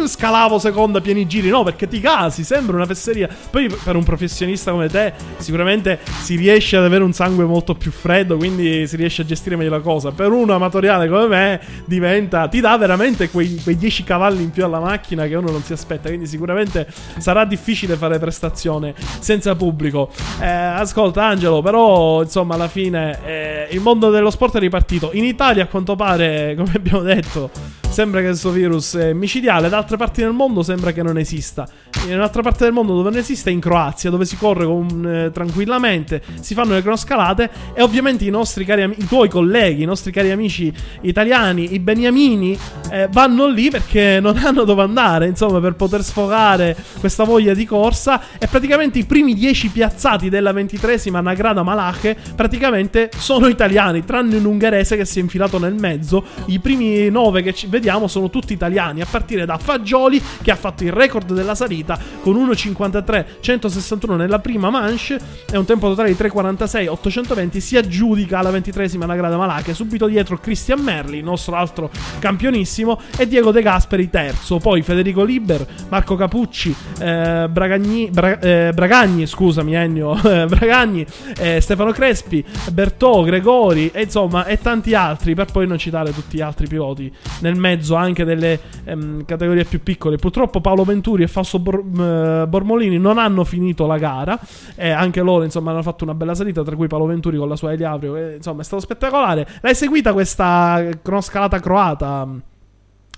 [0.07, 3.29] Scalavo seconda pieni giri, no, perché ti casi, sembra una fesseria.
[3.51, 7.91] Poi per un professionista come te, sicuramente si riesce ad avere un sangue molto più
[7.91, 10.11] freddo, quindi si riesce a gestire meglio la cosa.
[10.13, 12.49] Per uno amatoriale come me, diventa.
[12.49, 15.75] ti dà veramente quei, quei 10 cavalli in più alla macchina che uno non si
[15.75, 16.09] aspetta.
[16.09, 16.87] Quindi sicuramente
[17.19, 20.11] sarà difficile fare prestazione senza pubblico.
[20.41, 25.11] Eh, ascolta, Angelo, però insomma, alla fine eh, il mondo dello sport è ripartito.
[25.13, 27.51] In Italia, a quanto pare, come abbiamo detto,
[27.89, 29.69] sembra che questo virus è micidiale.
[29.69, 31.69] Da altre parti del mondo sembra che non esista.
[32.07, 35.07] In un'altra parte del mondo dove non esiste è in Croazia, dove si corre con,
[35.07, 39.83] eh, tranquillamente, si fanno le cronoscalate e ovviamente i nostri cari amici, i tuoi colleghi,
[39.83, 42.57] i nostri cari amici italiani, i beniamini,
[42.91, 47.65] eh, vanno lì perché non hanno dove andare, insomma, per poter sfogare questa voglia di
[47.65, 54.37] corsa e praticamente i primi 10 piazzati della ventitresima Nagrada Malache praticamente sono italiani, tranne
[54.37, 56.25] un ungherese che si è infilato nel mezzo.
[56.47, 60.85] I primi 9 che vediamo sono tutti italiani, a partire da Fagioli che ha fatto
[60.85, 65.19] il record della salita con 1.53 161 nella prima manche.
[65.51, 69.75] E un tempo totale di 3.46 820 si aggiudica alla ventitresima Nagrada Malache.
[69.75, 74.59] Subito dietro Christian Merli nostro altro campionissimo e Diego De Gasperi terzo.
[74.59, 81.07] Poi Federico Liber Marco Capucci eh, Bragagni, Bra- eh, Bragagni scusami Ennio eh, Bragagni
[81.39, 86.37] eh, Stefano Crespi Bertò Gregori e insomma e tanti altri per poi non citare tutti
[86.37, 90.17] gli altri piloti nel mezzo anche delle ehm, categorie più piccole.
[90.17, 94.39] Purtroppo Paolo Venturi e Fausto Bor- m- Bormolini non hanno finito la gara
[94.75, 97.57] e anche loro insomma hanno fatto una bella salita tra cui Paolo Venturi con la
[97.57, 99.47] sua Eliavrio e, insomma è stato spettacolare.
[99.61, 102.27] L'hai seguita questa cronoscalata croata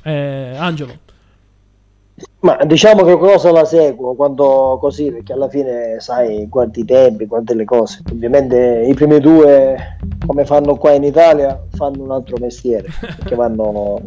[0.03, 1.09] eh, Angelo
[2.41, 7.27] Ma diciamo che cosa la seguo quando così, perché alla fine sai, guardi i tempi,
[7.27, 8.03] guardi le cose.
[8.11, 14.01] Ovviamente i primi due, come fanno qua in Italia, fanno un altro mestiere, perché vanno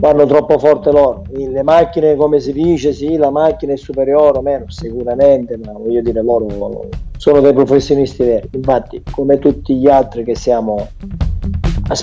[0.00, 1.24] vanno troppo forte loro.
[1.30, 6.02] Le macchine, come si dice, sì, la macchina è superiore o meno, sicuramente, ma voglio
[6.02, 8.48] dire, loro sono dei professionisti veri.
[8.52, 10.88] Infatti, come tutti gli altri che siamo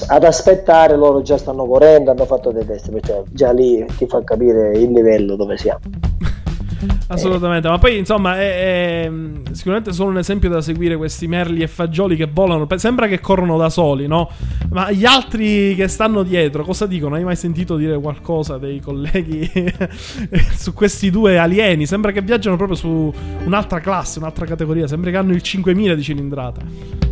[0.07, 4.23] ad aspettare, loro già stanno correndo, hanno fatto dei test, perciò già lì ti fa
[4.23, 5.79] capire il livello dove siamo.
[7.07, 9.11] Assolutamente, ma poi insomma è, è,
[9.51, 13.57] sicuramente sono un esempio da seguire questi merli e fagioli che volano, sembra che corrono
[13.57, 14.29] da soli, no?
[14.71, 17.15] Ma gli altri che stanno dietro cosa dicono?
[17.15, 19.49] Hai mai sentito dire qualcosa dei colleghi
[20.57, 21.85] su questi due alieni?
[21.85, 23.13] Sembra che viaggiano proprio su
[23.45, 27.04] un'altra classe, un'altra categoria, sembra che hanno il 5000 di cilindrata.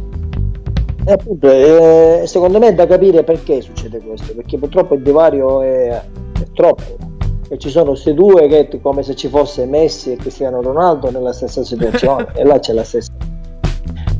[1.05, 5.61] E appunto, eh, secondo me è da capire perché succede questo, perché purtroppo il divario
[5.61, 7.11] è, è troppo.
[7.49, 11.33] E ci sono questi due che come se ci fosse Messi e Cristiano Ronaldo nella
[11.33, 13.11] stessa situazione e là c'è la stessa.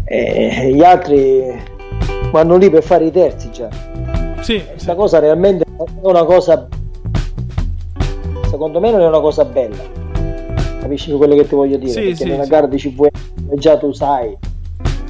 [0.06, 1.52] E gli altri
[2.32, 3.70] vanno lì per fare i terzi già
[4.44, 4.98] sì, questa sì.
[4.98, 6.68] cosa realmente è una cosa
[8.50, 10.02] secondo me non è una cosa bella.
[10.82, 11.92] Capisci quello che ti voglio dire?
[11.92, 13.08] Sì, perché sì, nella gara di CV
[13.56, 14.38] già tu sai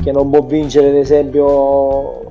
[0.03, 2.29] che non può vincere ad esempio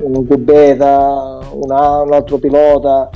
[0.00, 3.10] un Gubeta un altro pilota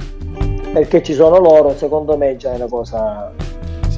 [0.72, 3.32] perché ci sono loro, secondo me già è una cosa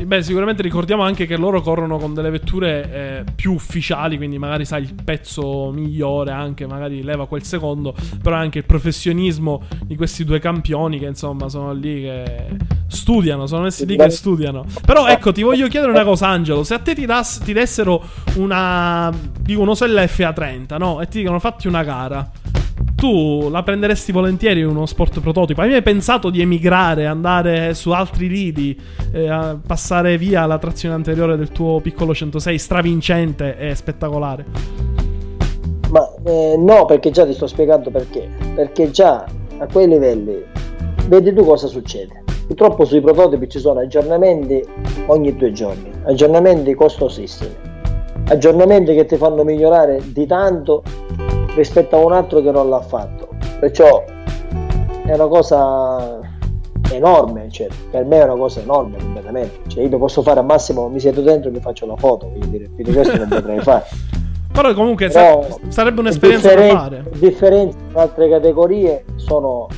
[0.01, 4.39] sì, beh, sicuramente ricordiamo anche che loro corrono con delle vetture eh, più ufficiali, quindi
[4.39, 9.97] magari sai il pezzo migliore, anche magari leva quel secondo, però anche il professionismo di
[9.97, 12.47] questi due campioni che insomma sono lì che
[12.87, 14.65] studiano, sono messi lì che studiano.
[14.87, 18.03] Però ecco, ti voglio chiedere una cosa Angelo, se a te ti, das, ti dessero
[18.37, 21.03] una, dico, non so l'FA30, no?
[21.03, 22.31] E ti dicono fatti una gara
[22.95, 25.63] tu la prenderesti volentieri uno sport prototipo?
[25.63, 28.79] Hai mai pensato di emigrare, andare su altri lidi,
[29.13, 34.45] eh, passare via la trazione anteriore del tuo piccolo 106 stravincente e spettacolare?
[35.91, 38.29] Ma eh, no, perché già ti sto spiegando perché.
[38.55, 39.25] Perché già
[39.59, 40.43] a quei livelli,
[41.07, 42.23] vedi tu cosa succede.
[42.47, 44.63] Purtroppo sui prototipi ci sono aggiornamenti
[45.07, 47.55] ogni due giorni, aggiornamenti costosissimi,
[48.27, 50.83] aggiornamenti che ti fanno migliorare di tanto
[51.55, 53.29] rispetto a un altro che non l'ha fatto.
[53.59, 54.05] Perciò
[55.05, 56.21] è una cosa
[56.93, 59.61] enorme, cioè, per me è una cosa enorme completamente.
[59.69, 62.47] Cioè, io posso fare al massimo, mi siedo dentro e mi faccio la foto, voglio
[62.47, 63.85] dire, più di questo non potrei fare.
[64.53, 67.05] Però comunque Però, sa- sarebbe un'esperienza da fare.
[67.15, 69.69] Differenze tra altre categorie sono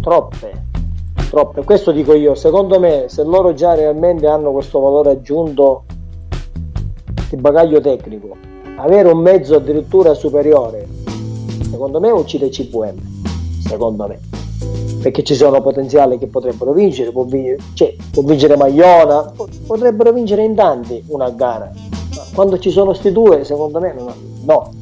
[0.00, 0.64] troppe.
[1.30, 1.64] Troppe.
[1.64, 5.84] Questo dico io, secondo me se loro già realmente hanno questo valore aggiunto
[7.28, 8.36] di bagaglio tecnico,
[8.76, 10.86] avere un mezzo addirittura superiore
[11.70, 12.96] secondo me uccide CVM
[13.66, 14.20] secondo me.
[15.02, 19.32] Perché ci sono potenziali che potrebbero vincere può vincere, cioè, può vincere Magliona
[19.66, 21.70] potrebbero vincere in tanti una gara.
[21.74, 24.72] Ma quando ci sono sti due secondo me no, no.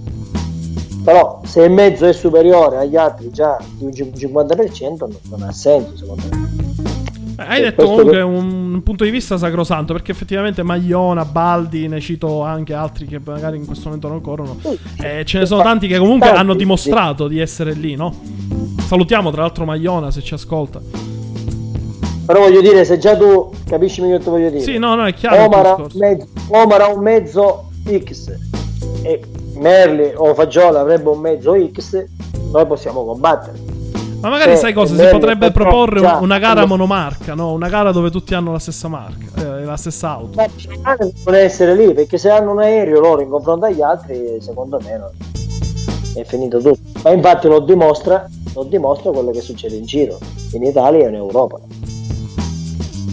[1.02, 5.52] però se il mezzo è superiore agli altri già di un 50% non, non ha
[5.52, 6.53] senso secondo me
[7.46, 12.74] Hai detto comunque un punto di vista sacrosanto perché effettivamente Magliona, Baldi, ne cito anche
[12.74, 14.58] altri che magari in questo momento non corrono.
[15.02, 18.14] Eh, ce ne sono tanti che comunque hanno dimostrato di essere lì, no?
[18.86, 20.80] Salutiamo tra l'altro Magliona se ci ascolta.
[22.26, 24.62] Però voglio dire, se già tu capisci meglio che voglio dire.
[24.62, 25.44] Sì, no, no, è chiaro.
[25.44, 28.32] Omar ha, mezzo, Omar ha un mezzo X
[29.02, 29.20] e
[29.56, 32.04] Merli o Fagiola avrebbe un mezzo X,
[32.50, 33.63] noi possiamo combattere.
[34.24, 34.94] Ma magari Eh, sai cosa?
[34.94, 37.52] è Si bello, potrebbe proporre già- una gara monomarca, no?
[37.52, 39.26] Una gara dove tutti hanno la stessa marca,
[39.58, 40.40] eh, la stessa auto.
[40.82, 44.80] Ma devono essere lì perché se hanno un aereo loro in confronto agli altri, secondo
[44.82, 45.10] me no.
[46.14, 46.78] è finito tutto.
[47.02, 50.18] Ma infatti lo dimostra, lo dimostra quello che succede in giro,
[50.52, 51.58] in Italia e in Europa.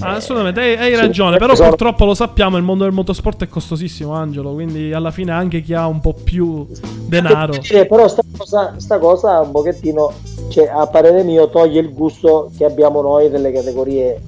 [0.01, 1.37] Ah, assolutamente, hai, hai sì, ragione.
[1.37, 4.53] Però sono- purtroppo lo sappiamo: il mondo del motorsport è costosissimo, Angelo.
[4.53, 6.67] Quindi alla fine anche chi ha un po' più
[7.07, 7.53] denaro.
[7.61, 10.11] Sì, però sta cosa, sta cosa un pochettino,
[10.49, 14.19] cioè, a parere mio, toglie il gusto che abbiamo noi delle categorie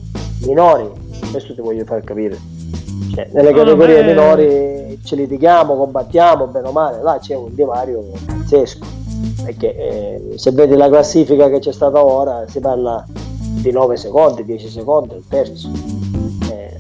[0.46, 0.90] minori.
[1.32, 2.40] Questo ti voglio far capire.
[3.14, 7.54] Cioè, nelle no, categorie è- minori ci litighiamo, combattiamo, bene o male, là c'è un
[7.54, 8.86] divario pazzesco.
[9.44, 13.04] Perché eh, se vedi la classifica che c'è stata ora, si parla
[13.62, 15.70] di 9 secondi, 10 secondi, il terzo.
[16.52, 16.72] Eh,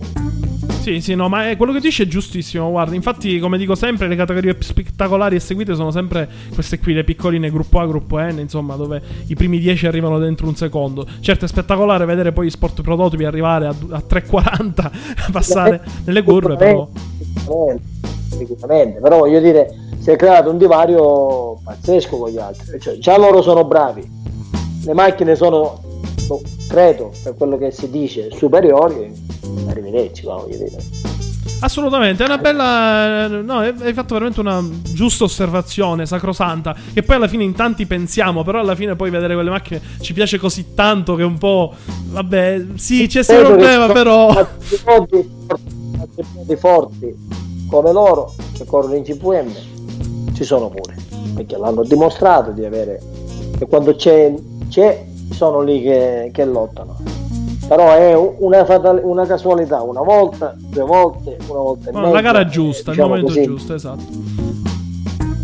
[0.81, 2.69] Sì, sì, no, ma è- quello che dici è giustissimo.
[2.69, 7.05] Guarda, infatti, come dico sempre, le categorie spettacolari e seguite sono sempre queste qui, le
[7.05, 11.05] piccoline gruppo A, gruppo N, insomma, dove i primi 10 arrivano dentro un secondo.
[11.21, 14.91] Certo, è spettacolare vedere poi gli sport prototipi arrivare a, a 3,40,
[15.31, 16.85] passare nelle curve, però.
[17.17, 17.83] Sicuramente,
[18.35, 22.77] sicuramente, però voglio dire, si è creato un divario pazzesco con gli altri.
[22.81, 24.05] Cioè, già loro sono bravi,
[24.83, 25.81] le macchine sono,
[26.27, 29.11] no, credo, per quello che si dice, superiori.
[29.67, 30.77] Arrivederci, va, voglio dire.
[31.59, 33.27] Assolutamente, è una bella.
[33.27, 34.61] No, hai fatto veramente una
[34.93, 36.75] giusta osservazione, sacrosanta.
[36.93, 40.13] Che poi alla fine in tanti pensiamo, però alla fine poi vedere quelle macchine ci
[40.13, 41.73] piace così tanto che un po'.
[42.07, 44.47] Vabbè, sì, c'è questo problema, però.
[46.45, 47.15] Di forti
[47.69, 49.51] come loro che corrono in GPM
[50.33, 50.95] ci sono pure
[51.33, 53.01] perché l'hanno dimostrato di avere
[53.57, 54.33] e quando c'è,
[54.69, 56.97] c'è sono lì che, che lottano
[57.67, 62.11] però è una, fatale, una, casualità una volta, due volte, una volta e mezza.
[62.11, 63.51] La gara giusta, diciamo il momento così.
[63.51, 64.03] giusto, esatto.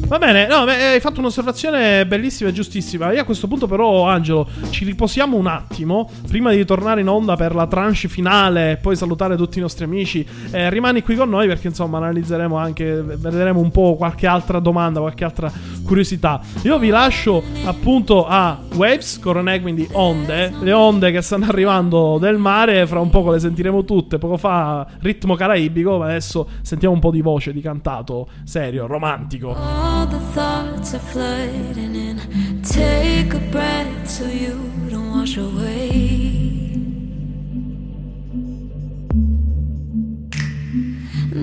[0.10, 3.12] Va bene, no, hai fatto un'osservazione bellissima e giustissima.
[3.14, 7.36] Io a questo punto, però, Angelo, ci riposiamo un attimo prima di tornare in onda
[7.36, 10.28] per la tranche finale e poi salutare tutti i nostri amici.
[10.50, 15.00] Eh, rimani qui con noi perché, insomma, analizzeremo anche, vedremo un po' qualche altra domanda,
[15.00, 15.52] qualche altra
[15.86, 16.42] curiosità.
[16.64, 22.40] Io vi lascio appunto a Waves, Coronè, quindi onde, le onde che stanno arrivando del
[22.40, 22.88] mare.
[22.88, 24.18] Fra un poco le sentiremo tutte.
[24.18, 29.99] Poco fa ritmo caraibico, ma adesso sentiamo un po' di voce, di cantato serio, romantico.
[30.00, 32.18] All the thoughts are flooding in.
[32.64, 34.56] Take a breath so you
[34.90, 35.90] don't wash away.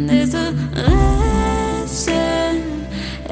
[0.09, 0.51] There's a
[0.89, 2.57] lesson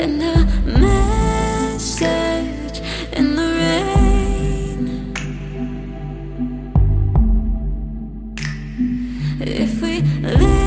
[0.03, 0.37] and a
[0.85, 2.79] message
[3.19, 4.83] in the rain.
[9.41, 10.64] If we listen,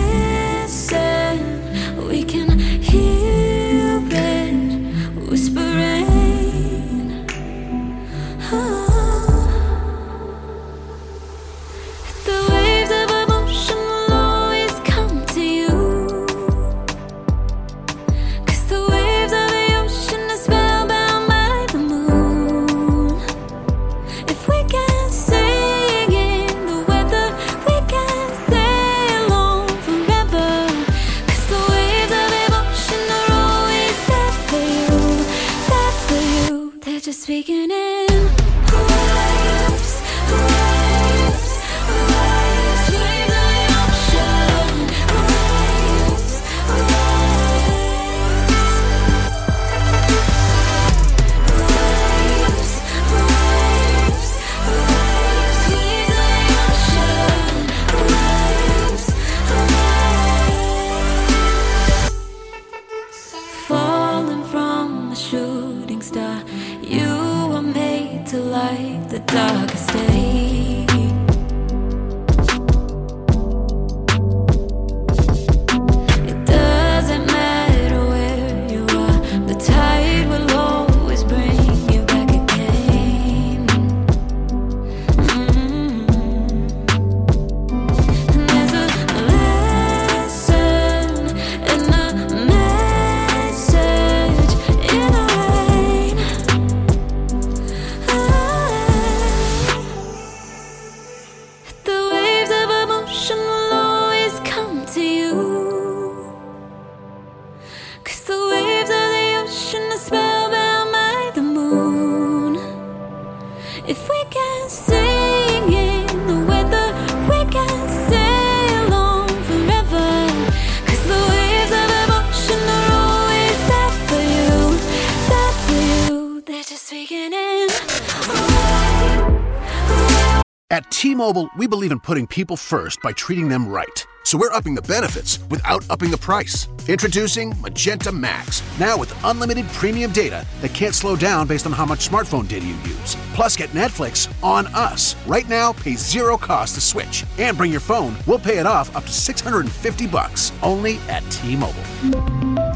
[131.18, 134.05] Mobile, we believe in putting people first by treating them right.
[134.24, 136.68] So we're upping the benefits without upping the price.
[136.88, 141.86] Introducing Magenta Max, now with unlimited premium data that can't slow down based on how
[141.86, 143.15] much smartphone data you use.
[143.34, 145.15] Plus, get Netflix on us.
[145.26, 147.26] Right now, pay zero cost to switch.
[147.39, 151.84] And bring your phone, we'll pay it off up to 650 bucks only at T-Mobile.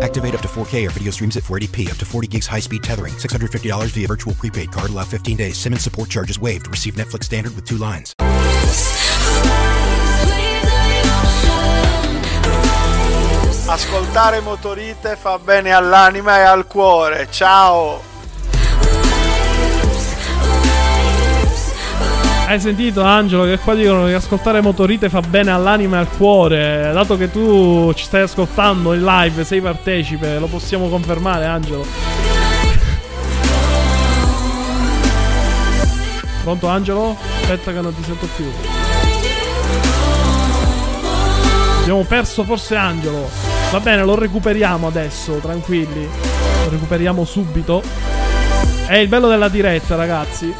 [0.01, 2.81] Activate up to 4K or video streams at 480p, up to 40 gigs high speed
[2.81, 5.57] tethering, $650 via virtual prepaid card, allow 15 days.
[5.57, 6.67] SIM and support charges waived.
[6.69, 8.15] Receive Netflix standard with two lines.
[13.65, 17.27] Ascoltare motorite fa bene all'anima e al cuore.
[17.29, 18.01] Ciao!
[22.47, 26.91] Hai sentito Angelo che qua dicono che ascoltare motorite fa bene all'anima e al cuore.
[26.91, 31.85] Dato che tu ci stai ascoltando in live, sei partecipe, lo possiamo confermare Angelo.
[36.43, 37.15] Pronto Angelo?
[37.41, 38.80] Aspetta che non ti sento più.
[41.81, 43.27] Abbiamo perso forse Angelo.
[43.71, 46.07] Va bene, lo recuperiamo adesso, tranquilli.
[46.63, 47.81] Lo recuperiamo subito.
[48.87, 50.53] È il bello della diretta, ragazzi.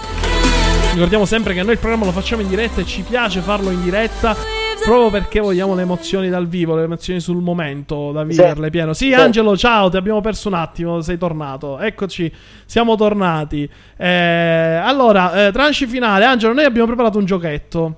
[0.93, 3.84] Ricordiamo sempre che noi il programma lo facciamo in diretta e ci piace farlo in
[3.84, 4.36] diretta.
[4.84, 8.30] proprio perché vogliamo le emozioni dal vivo, le emozioni sul momento, da Sì.
[8.30, 8.93] viverle pieno.
[8.93, 9.13] Sì, Sì.
[9.13, 11.78] Angelo, ciao, ti abbiamo perso un attimo, sei tornato.
[11.78, 12.34] Eccoci,
[12.65, 13.69] siamo tornati.
[13.95, 16.26] Eh, allora, eh, tranche finale.
[16.26, 17.97] Angelo, noi abbiamo preparato un giochetto.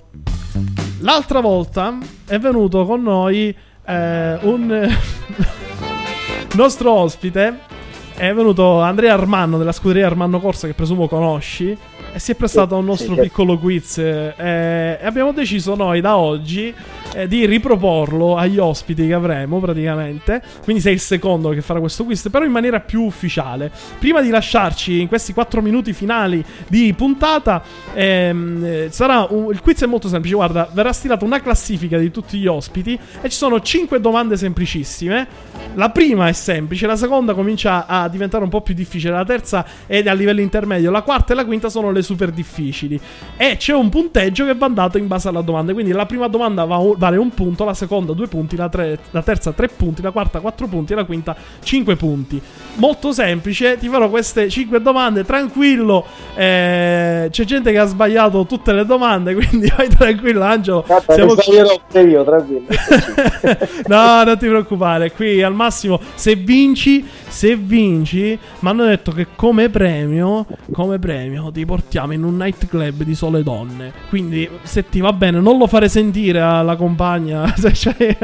[1.04, 4.88] L'altra volta è venuto con noi eh, un
[6.56, 7.58] nostro ospite.
[8.14, 11.76] È venuto Andrea Armanno della scuderia Armanno Corsa, che presumo conosci.
[12.16, 13.98] Si è prestato a un nostro piccolo quiz.
[13.98, 16.72] eh, e abbiamo deciso noi da oggi
[17.12, 20.40] eh, di riproporlo agli ospiti che avremo praticamente.
[20.62, 23.70] Quindi sei il secondo che farà questo quiz, però in maniera più ufficiale.
[23.98, 27.62] Prima di lasciarci in questi 4 minuti finali di puntata,
[27.92, 30.34] ehm, eh, sarà un- il quiz è molto semplice.
[30.36, 35.26] Guarda, verrà stilata una classifica di tutti gli ospiti e ci sono 5 domande semplicissime.
[35.74, 39.64] La prima è semplice, la seconda comincia a diventare un po' più difficile, la terza
[39.86, 43.00] è a livello intermedio, la quarta e la quinta sono le super difficili.
[43.36, 45.72] E c'è un punteggio che va dato in base alla domanda.
[45.72, 49.22] Quindi la prima domanda va- vale un punto, la seconda due punti, la, tre- la
[49.22, 52.40] terza tre punti, la quarta quattro punti e la quinta cinque punti.
[52.76, 56.04] Molto semplice, ti farò queste cinque domande, tranquillo.
[56.36, 60.84] eh, c'è gente che ha sbagliato tutte le domande, quindi vai tranquillo Angelo.
[60.86, 62.66] Guarda, Siamo io, tranquillo.
[63.86, 65.12] no, non ti preoccupare.
[65.12, 71.50] Qui al massimo, se vinci, se vinci, mi hanno detto che come premio, come premio,
[71.52, 73.92] ti portiamo in un nightclub di sole donne.
[74.08, 77.46] Quindi, se ti va bene, non lo fare sentire alla compagna.
[77.56, 78.16] se c'è-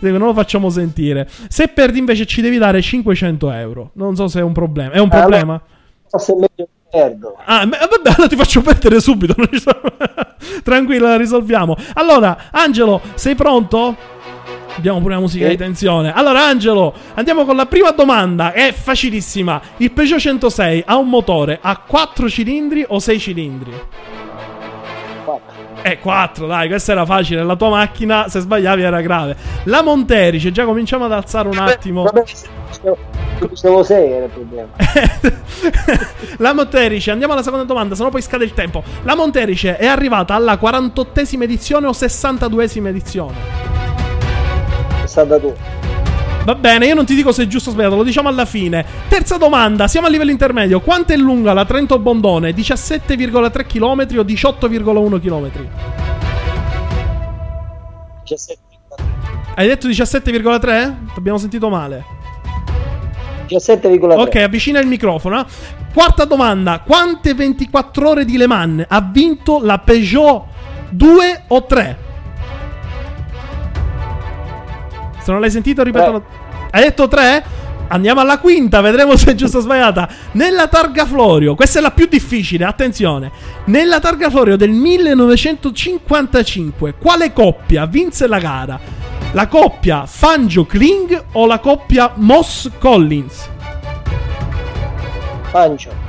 [0.00, 1.28] non lo facciamo sentire.
[1.48, 3.90] Se perdi, invece, ci devi dare 500 euro.
[3.94, 4.92] Non so se è un problema.
[4.92, 5.62] È un Allora- problema?
[6.08, 7.36] Forse è meglio che perdo.
[7.44, 9.34] Ah, ma- vabbè, allora ti faccio perdere subito.
[9.36, 9.80] non ci sono-
[10.64, 11.76] Tranquillo, la risolviamo.
[11.94, 13.94] Allora, Angelo, sei pronto?
[14.76, 16.12] Abbiamo pure la musica di tensione.
[16.12, 18.52] Allora, Angelo, andiamo con la prima domanda.
[18.52, 19.60] È facilissima.
[19.78, 23.72] Il Peugeot 106 ha un motore a 4 cilindri o 6 cilindri?
[25.24, 25.54] Quattro.
[25.82, 27.42] Eh, 4, dai, questa era facile.
[27.42, 29.36] La tua macchina, se sbagliavi, era grave.
[29.64, 32.02] La Monterice, già cominciamo ad alzare un attimo.
[32.02, 32.24] Vabbè,
[33.48, 34.68] dicevo 6 era il problema.
[36.38, 38.82] la Monterice, andiamo alla seconda domanda, sennò poi scade il tempo.
[39.04, 43.66] La Monterice è arrivata alla 48esima edizione o 62esima edizione?
[45.06, 45.54] 62.
[46.44, 48.84] Va bene, io non ti dico se è giusto o sbagliato, lo diciamo alla fine.
[49.08, 50.80] Terza domanda, siamo a livello intermedio.
[50.80, 52.52] Quanto è lunga la Trento Bondone?
[52.52, 55.50] 17,3 km o 18,1 km?
[58.22, 58.60] 17.
[59.56, 60.60] Hai detto 17,3?
[60.60, 62.04] Ti abbiamo sentito male.
[63.48, 64.18] 17,3.
[64.18, 65.40] Ok, avvicina il microfono.
[65.40, 65.44] eh.
[65.92, 70.44] Quarta domanda: quante 24 ore di Le Mans ha vinto la Peugeot
[70.90, 71.98] 2 o 3?
[75.26, 76.22] Se non l'hai sentito, ripetono.
[76.70, 77.44] Hai detto 3?
[77.88, 80.08] Andiamo alla quinta, vedremo se è giusta o sbagliata.
[80.32, 83.32] Nella targa Florio, questa è la più difficile, attenzione.
[83.64, 88.78] Nella targa Florio del 1955, quale coppia vinse la gara?
[89.32, 93.48] La coppia Fangio Kling o la coppia Moss Collins?
[95.50, 96.05] Pancio.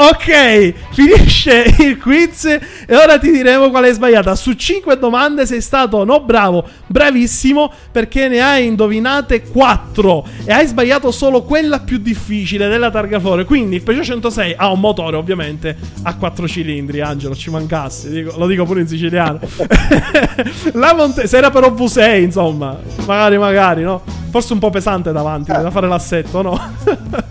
[0.00, 4.36] Ok, finisce il quiz e ora ti diremo qual è sbagliata.
[4.36, 10.68] Su 5 domande sei stato no bravo, bravissimo perché ne hai indovinate 4 e hai
[10.68, 13.44] sbagliato solo quella più difficile della targa Florio.
[13.44, 18.38] Quindi il Peugeot 106 ha un motore ovviamente a 4 cilindri, Angelo, ci mancasse, dico-
[18.38, 19.40] lo dico pure in siciliano.
[20.74, 24.02] La Monte- se era però V6, insomma, magari magari, no?
[24.30, 26.60] Forse un po' pesante davanti, da fare l'assetto, no?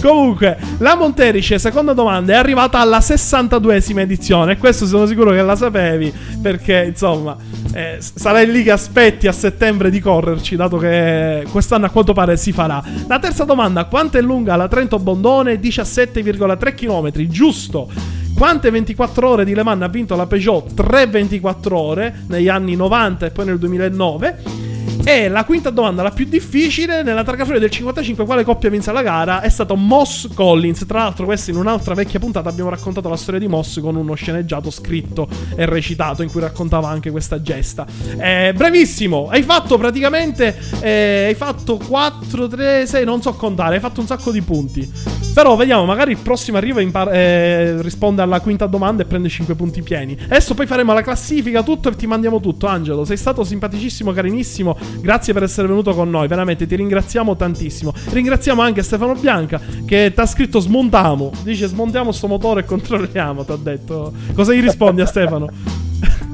[0.00, 4.52] Comunque, la Monterice, seconda domanda, è arrivata alla 62esima edizione.
[4.52, 6.12] E questo sono sicuro che la sapevi.
[6.40, 7.36] Perché, insomma,
[7.74, 12.38] eh, sarai lì che aspetti a settembre di correrci, dato che quest'anno a quanto pare
[12.38, 12.82] si farà.
[13.06, 15.60] La terza domanda: quanto è lunga la Trento Bondone?
[15.60, 17.90] 17,3 km, giusto.
[18.34, 20.72] Quante 24 ore di Le Mans ha vinto la Peugeot?
[20.72, 24.69] 3 24 ore negli anni 90 e poi nel 2009.
[25.02, 28.92] E la quinta domanda, la più difficile, nella targa Florio del 55, quale coppia vinse
[28.92, 29.40] la gara?
[29.40, 30.84] È stato Moss Collins.
[30.86, 34.14] Tra l'altro, questa in un'altra vecchia puntata abbiamo raccontato la storia di Moss con uno
[34.14, 35.26] sceneggiato scritto
[35.56, 37.86] e recitato in cui raccontava anche questa gesta.
[38.18, 40.56] Eh, bravissimo, hai fatto praticamente.
[40.80, 45.18] eh, hai fatto 4, 3, 6, non so contare, hai fatto un sacco di punti.
[45.32, 49.54] Però vediamo, magari il prossimo arriva impar- eh, risponde alla quinta domanda e prende 5
[49.54, 50.16] punti pieni.
[50.24, 52.66] Adesso poi faremo la classifica, tutto e ti mandiamo tutto.
[52.66, 54.76] Angelo, sei stato simpaticissimo, carinissimo.
[55.00, 57.92] Grazie per essere venuto con noi, veramente ti ringraziamo tantissimo.
[58.10, 61.32] Ringraziamo anche Stefano Bianca che ti ha scritto smontiamo.
[61.42, 64.12] Dice smontiamo sto motore e controlliamo, ti ha detto.
[64.34, 65.48] Cosa gli rispondi a Stefano?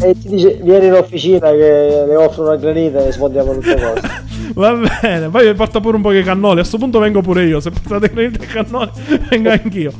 [0.00, 4.26] E ti dice vieni in officina che le offro una granita e smontiamo tutte cose.
[4.54, 6.60] Va bene, poi mi porta pure un po' di cannoli.
[6.60, 7.58] A sto punto vengo pure io.
[7.58, 8.90] Se portate granite e cannoli,
[9.28, 9.92] vengo anch'io.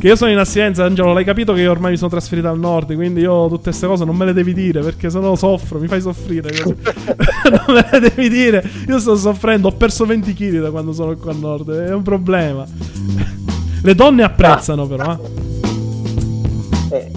[0.00, 2.58] Che io sono in assenza, Angelo, l'hai capito che io ormai mi sono trasferito al
[2.58, 5.88] nord, quindi io tutte queste cose non me le devi dire perché sennò soffro, mi
[5.88, 8.64] fai soffrire non me le devi dire.
[8.88, 12.02] Io sto soffrendo, ho perso 20 kg da quando sono qua al nord, è un
[12.02, 12.66] problema.
[13.82, 15.18] Le donne apprezzano però,
[16.90, 16.96] eh.
[16.96, 17.10] Eh,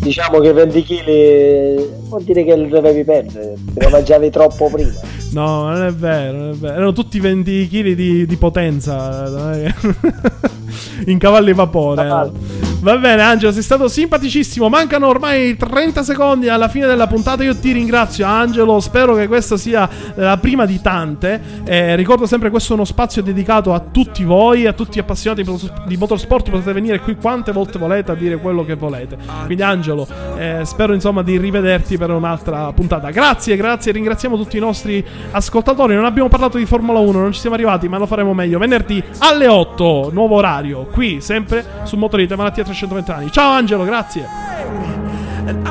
[0.00, 5.19] diciamo che 20 kg vuol dire che li dovevi perdere, te ne mangiavi troppo prima.
[5.32, 6.74] No, non è vero, non è vero.
[6.74, 9.62] Erano tutti 20 kg di, di potenza.
[11.06, 12.02] In cavalli vapore.
[12.06, 12.69] Cavalli.
[12.82, 14.70] Va bene, Angelo, sei stato simpaticissimo.
[14.70, 17.44] Mancano ormai 30 secondi alla fine della puntata.
[17.44, 18.80] Io ti ringrazio, Angelo.
[18.80, 21.42] Spero che questa sia la prima di tante.
[21.64, 25.44] Eh, ricordo sempre questo è uno spazio dedicato a tutti voi, a tutti gli appassionati
[25.86, 26.48] di motorsport.
[26.48, 29.18] Potete venire qui quante volte volete a dire quello che volete.
[29.44, 30.08] Quindi, Angelo,
[30.38, 33.10] eh, spero insomma di rivederti per un'altra puntata.
[33.10, 33.92] Grazie, grazie.
[33.92, 35.94] Ringraziamo tutti i nostri ascoltatori.
[35.94, 38.58] Non abbiamo parlato di Formula 1, non ci siamo arrivati, ma lo faremo meglio.
[38.58, 40.86] Venerdì alle 8, nuovo orario.
[40.90, 43.30] Qui, sempre su Motorite Malattia 320 anni.
[43.30, 44.26] Ciao, Angelo, grazie.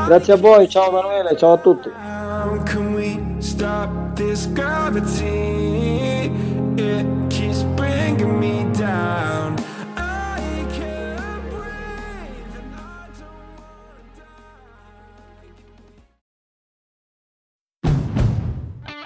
[0.06, 1.90] Grazie a voi, ciao Emanuele, ciao a tutti.
[6.82, 9.56] It keeps bringing me down.